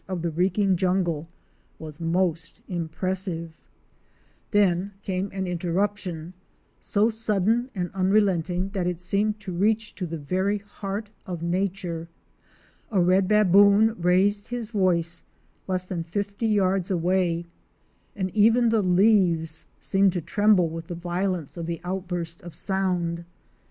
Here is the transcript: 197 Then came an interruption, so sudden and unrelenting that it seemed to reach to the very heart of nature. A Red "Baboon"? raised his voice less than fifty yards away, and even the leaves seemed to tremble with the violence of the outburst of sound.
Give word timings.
197 0.07 1.27
Then 4.49 4.93
came 5.03 5.29
an 5.31 5.45
interruption, 5.45 6.33
so 6.79 7.07
sudden 7.11 7.69
and 7.75 7.91
unrelenting 7.93 8.69
that 8.69 8.87
it 8.87 8.99
seemed 8.99 9.39
to 9.39 9.51
reach 9.53 9.93
to 9.93 10.07
the 10.07 10.17
very 10.17 10.57
heart 10.57 11.11
of 11.27 11.43
nature. 11.43 12.07
A 12.89 12.99
Red 12.99 13.27
"Baboon"? 13.27 13.93
raised 14.01 14.47
his 14.47 14.71
voice 14.71 15.21
less 15.67 15.83
than 15.83 16.01
fifty 16.03 16.47
yards 16.47 16.89
away, 16.89 17.45
and 18.15 18.31
even 18.31 18.69
the 18.69 18.81
leaves 18.81 19.67
seemed 19.79 20.13
to 20.13 20.21
tremble 20.21 20.67
with 20.67 20.85
the 20.87 20.95
violence 20.95 21.57
of 21.57 21.67
the 21.67 21.79
outburst 21.83 22.41
of 22.41 22.55
sound. 22.55 23.23